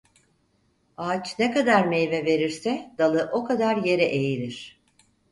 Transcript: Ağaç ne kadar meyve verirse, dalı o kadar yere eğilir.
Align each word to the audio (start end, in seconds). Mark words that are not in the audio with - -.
Ağaç 0.97 1.35
ne 1.39 1.51
kadar 1.51 1.85
meyve 1.85 2.25
verirse, 2.25 2.91
dalı 2.97 3.29
o 3.33 3.43
kadar 3.43 3.77
yere 3.77 4.05
eğilir. 4.05 4.81